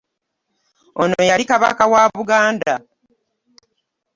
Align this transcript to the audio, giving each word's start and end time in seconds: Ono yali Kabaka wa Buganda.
Ono 1.01 1.17
yali 1.29 1.43
Kabaka 1.51 1.83
wa 1.93 2.03
Buganda. 2.15 2.73